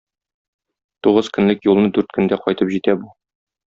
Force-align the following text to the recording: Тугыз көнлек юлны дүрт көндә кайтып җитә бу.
Тугыз 1.07 1.31
көнлек 1.37 1.71
юлны 1.71 1.95
дүрт 1.97 2.19
көндә 2.19 2.43
кайтып 2.47 2.77
җитә 2.77 3.01
бу. 3.05 3.17